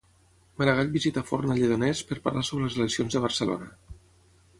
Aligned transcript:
Maragall 0.59 0.87
visita 0.95 1.23
Forn 1.31 1.53
a 1.55 1.57
Lledoners 1.59 2.01
per 2.13 2.17
parlar 2.23 2.43
sobre 2.49 2.65
les 2.69 2.79
eleccions 2.81 3.19
de 3.19 3.23
Barcelona. 3.27 3.69